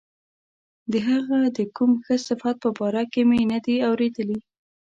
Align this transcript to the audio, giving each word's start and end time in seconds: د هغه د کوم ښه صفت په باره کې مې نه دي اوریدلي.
د 0.91 0.93
هغه 1.09 1.39
د 1.57 1.59
کوم 1.75 1.91
ښه 2.05 2.15
صفت 2.27 2.55
په 2.63 2.69
باره 2.77 3.03
کې 3.11 3.21
مې 3.29 3.41
نه 3.51 3.59
دي 3.65 3.75
اوریدلي. 3.87 4.39